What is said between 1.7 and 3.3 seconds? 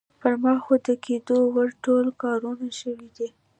ټول کارونه شوي دي.